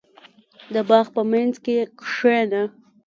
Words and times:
•د 0.73 0.75
باغ 0.89 1.05
په 1.15 1.21
منځ 1.31 1.53
کې 1.65 1.77
کښېنه. 1.99 2.63